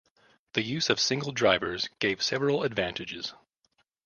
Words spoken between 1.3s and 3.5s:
drivers gave several advantages.